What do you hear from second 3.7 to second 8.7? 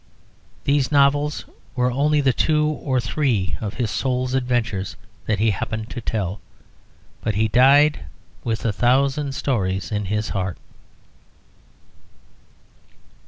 his soul's adventures that he happened to tell. But he died with